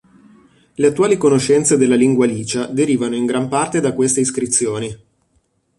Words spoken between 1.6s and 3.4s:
della lingua licia derivano in